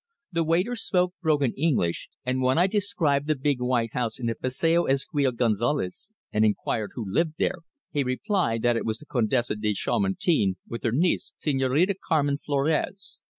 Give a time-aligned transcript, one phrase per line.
[0.31, 4.33] The waiter spoke broken English, and when I described the big white house in the
[4.33, 7.57] Passeo Ezequiel González and inquired who lived there
[7.91, 13.21] he replied that it was the Condesa de Chamartin with her niece Señorita Carmen Florez.